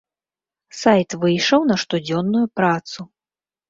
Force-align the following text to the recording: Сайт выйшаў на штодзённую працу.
Сайт 0.81 1.09
выйшаў 1.25 1.69
на 1.75 1.79
штодзённую 1.85 2.47
працу. 2.61 2.99